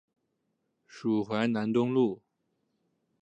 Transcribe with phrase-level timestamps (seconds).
[0.87, 2.23] 属淮南东路。